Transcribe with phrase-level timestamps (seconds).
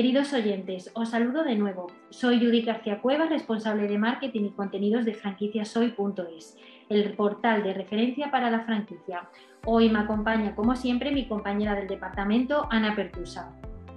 [0.00, 1.88] Queridos oyentes, os saludo de nuevo.
[2.08, 6.56] Soy Judy García Cuevas, responsable de marketing y contenidos de franquiciasoy.es,
[6.88, 9.28] el portal de referencia para la franquicia.
[9.66, 13.52] Hoy me acompaña, como siempre, mi compañera del departamento, Ana Pertusa.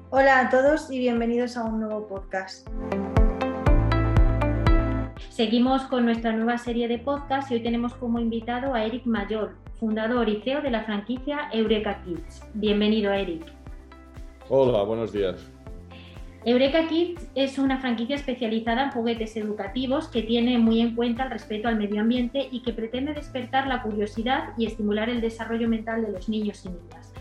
[0.09, 2.67] Hola a todos y bienvenidos a un nuevo podcast.
[5.29, 9.55] Seguimos con nuestra nueva serie de podcast y hoy tenemos como invitado a Eric Mayor,
[9.79, 12.43] fundador y CEO de la franquicia Eureka Kids.
[12.55, 13.45] Bienvenido, Eric.
[14.49, 15.52] Hola, buenos días.
[16.45, 21.31] Eureka Kids es una franquicia especializada en juguetes educativos que tiene muy en cuenta el
[21.31, 26.01] respeto al medio ambiente y que pretende despertar la curiosidad y estimular el desarrollo mental
[26.01, 27.13] de los niños y niñas.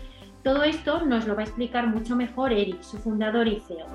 [0.43, 3.87] Todo esto nos lo va a explicar mucho mejor Eric, su fundador y CEO.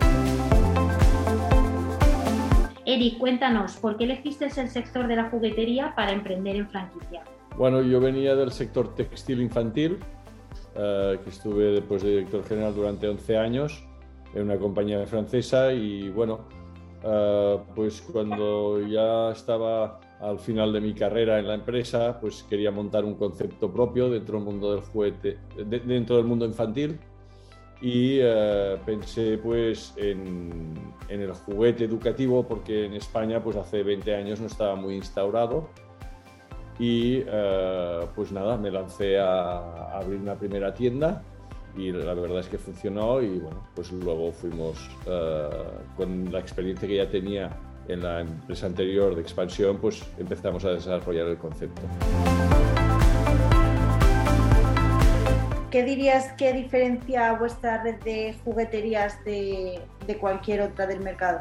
[2.87, 7.23] Eric, cuéntanos, ¿por qué elegiste el sector de la juguetería para emprender en franquicia?
[7.55, 9.99] Bueno, yo venía del sector textil infantil,
[10.75, 13.88] eh, que estuve después de director general durante 11 años
[14.35, 16.41] en una compañía francesa y bueno,
[17.05, 22.71] uh, pues cuando ya estaba al final de mi carrera en la empresa, pues quería
[22.71, 26.99] montar un concepto propio dentro del mundo del juguete, de, dentro del mundo infantil
[27.81, 30.75] y uh, pensé pues en,
[31.09, 35.69] el juguete educativo porque en España pues hace 20 años no estaba muy instaurado
[36.81, 41.23] y uh, pues nada, me lancé a abrir una primera tienda
[41.77, 46.89] y la verdad es que funcionó y bueno, pues luego fuimos uh, con la experiencia
[46.89, 47.57] que ya tenía
[47.89, 51.83] en la empresa anterior de expansión, pues empezamos a desarrollar el concepto.
[55.71, 61.41] ¿Qué dirías que diferencia vuestra red de jugueterías de, de cualquier otra del mercado?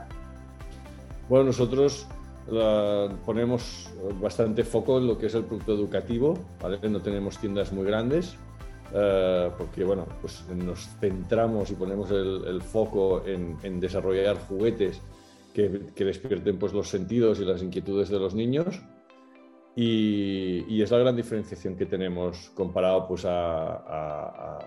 [1.30, 2.08] Bueno, nosotros
[2.50, 3.90] la, ponemos
[4.22, 6.80] bastante foco en lo que es el producto educativo, ¿vale?
[6.90, 8.38] no tenemos tiendas muy grandes,
[8.94, 15.02] eh, porque bueno, pues nos centramos y ponemos el, el foco en, en, desarrollar juguetes
[15.54, 18.80] que, que, despierten pues, los sentidos y las inquietudes de los niños.
[19.76, 24.60] Y, y es la gran diferenciación que tenemos comparado pues, a, a,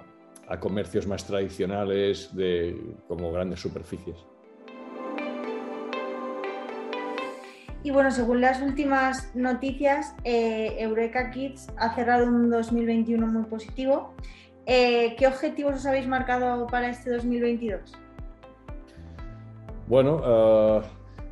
[0.49, 4.17] a comercios más tradicionales de, como grandes superficies.
[7.83, 14.15] Y bueno, según las últimas noticias, eh, Eureka Kids ha cerrado un 2021 muy positivo.
[14.67, 17.81] Eh, ¿Qué objetivos os habéis marcado para este 2022?
[19.87, 20.83] Bueno, uh,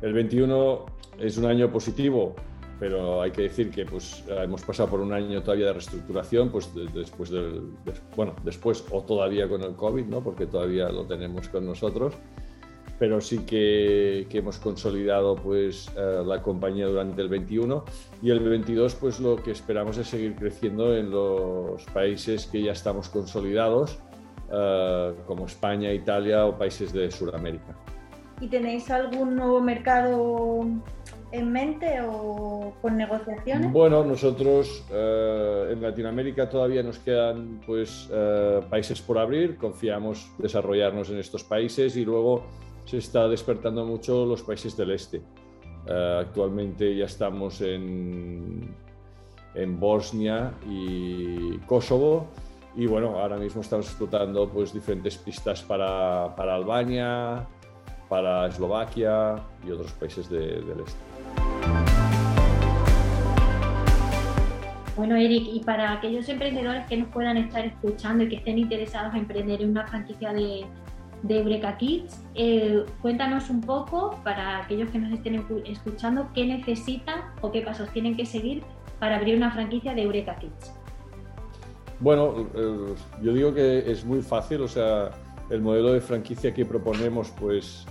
[0.01, 0.85] el 21
[1.19, 2.35] es un año positivo,
[2.79, 6.73] pero hay que decir que pues, hemos pasado por un año todavía de reestructuración, pues
[6.73, 10.21] de, después del, de, bueno, después o todavía con el COVID, ¿no?
[10.21, 12.15] porque todavía lo tenemos con nosotros
[12.99, 17.85] pero sí que, que hemos consolidado pues, uh, la compañía durante el 21
[18.21, 22.73] y el 22 pues lo que esperamos es seguir creciendo en los países que ya
[22.73, 23.99] estamos consolidados,
[24.49, 27.73] uh, como España, Italia o países de Sudamérica.
[28.41, 30.65] ¿Y tenéis algún nuevo mercado
[31.31, 33.71] en mente o con negociaciones?
[33.71, 38.09] Bueno, nosotros uh, en Latinoamérica todavía nos quedan pues,
[38.69, 42.43] países por abrir, confiamos desarrollarnos en estos países y luego
[42.89, 45.19] se está despertando mucho los países del este.
[45.87, 48.73] Uh, actualmente ya estamos en,
[49.53, 52.27] en, Bosnia y Kosovo
[52.75, 57.47] y bueno, ahora mismo estamos explotando pues diferentes pistas para, para Albania,
[58.09, 59.35] para Eslovaquia
[59.65, 60.99] y otros países de, del este.
[64.97, 69.13] Bueno, Eric, y para aquellos emprendedores que nos puedan estar escuchando y que estén interesados
[69.13, 70.65] en emprender en una franquicia de,
[71.23, 72.23] de Eureka Kids.
[72.35, 77.89] Eh, cuéntanos un poco, para aquellos que nos estén escuchando, qué necesitan o qué pasos
[77.89, 78.63] tienen que seguir
[78.99, 80.73] para abrir una franquicia de Eureka Kids.
[81.99, 85.11] Bueno, eh, yo digo que es muy fácil, o sea,
[85.49, 87.85] el modelo de franquicia que proponemos, pues,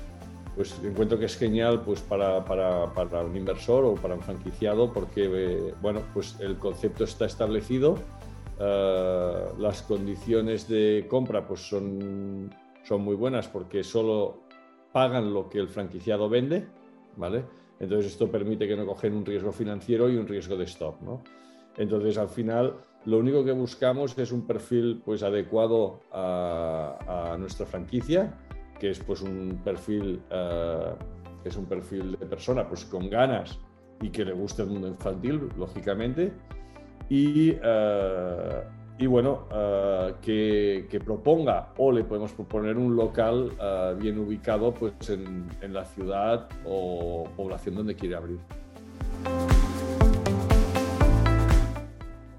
[0.57, 4.93] pues encuentro que es genial pues, para, para, para un inversor o para un franquiciado,
[4.93, 7.99] porque, eh, bueno, pues el concepto está establecido,
[8.59, 12.51] las condiciones de compra pues son
[12.85, 14.43] son muy buenas porque solo
[14.93, 16.67] pagan lo que el franquiciado vende,
[17.17, 17.45] ¿vale?
[17.81, 21.23] Entonces esto permite que no cogen un riesgo financiero y un riesgo de stock, ¿no?
[21.77, 28.37] Entonces al final lo único que buscamos es un perfil pues adecuado a, nuestra franquicia,
[28.79, 30.21] que es pues un perfil
[31.43, 33.59] que es un perfil de persona pues con ganas
[34.01, 36.33] y que le guste el mundo infantil, lógicamente,
[37.09, 38.63] y uh,
[38.99, 44.75] y bueno, uh, que, que, proponga o le podemos proponer un local uh, bien ubicado
[44.75, 48.39] pues, en, en, la ciudad o población donde quiere abrir.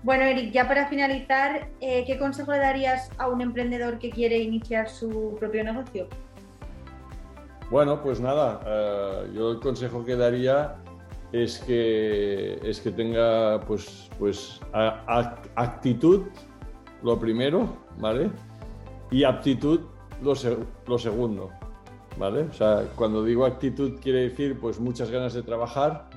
[0.03, 4.39] Bueno, Eric, ya para finalizar, eh, ¿qué consejo le darías a un emprendedor que quiere
[4.39, 6.07] iniciar su propio negocio?
[7.69, 10.75] Bueno, pues nada, eh, yo el consejo que daría
[11.31, 14.59] es que, es que tenga pues, pues
[15.55, 16.23] actitud,
[17.03, 17.67] lo primero,
[17.97, 18.29] ¿vale?
[19.11, 19.81] Y aptitud,
[20.21, 21.49] lo, segundo,
[22.17, 22.43] ¿vale?
[22.43, 26.09] O sea, cuando digo actitud quiere decir pues muchas ganas de trabajar,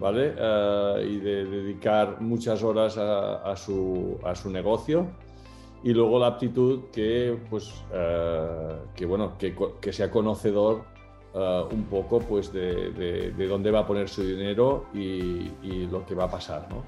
[0.00, 0.34] ¿vale?
[0.36, 5.06] Eh, y de dedicar muchas horas a, su, a, su, negocio.
[5.84, 10.82] Y luego la aptitud que, pues, eh, que, bueno, que, que sea conocedor
[11.34, 16.04] eh, un poco pues, de, de, dónde va a poner su dinero y, y, lo
[16.04, 16.66] que va a pasar.
[16.70, 16.82] ¿no?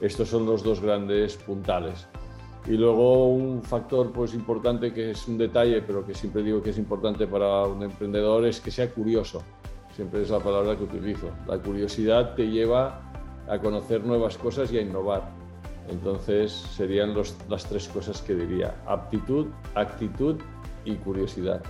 [0.00, 2.06] Estos son los dos grandes puntales.
[2.66, 6.70] Y luego un factor pues, importante que es un detalle, pero que siempre digo que
[6.70, 9.42] es importante para un emprendedor, es que sea curioso
[9.94, 11.30] siempre es la palabra que utilizo.
[11.46, 13.00] La curiosidad te lleva
[13.48, 15.22] a conocer nuevas cosas y a innovar.
[15.88, 17.14] Entonces serían
[17.48, 20.40] las tres cosas que diría, aptitud, actitud
[20.84, 21.62] y curiosidad.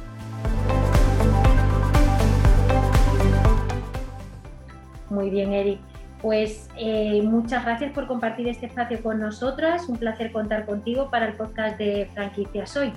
[5.11, 5.92] Muy bien, Eric.
[6.23, 9.89] Pues eh, muchas gracias por compartir este espacio con nosotras.
[9.89, 12.93] Un placer contar contigo para el podcast de Franquicias Hoy.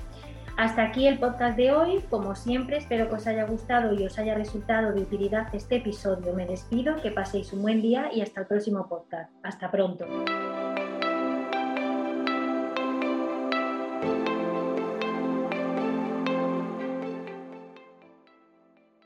[0.58, 2.02] Hasta aquí el podcast de hoy.
[2.10, 6.34] Como siempre, espero que os haya gustado y os haya resultado de utilidad este episodio.
[6.34, 9.32] Me despido, que paséis un buen día y hasta el próximo podcast.
[9.44, 10.06] Hasta pronto.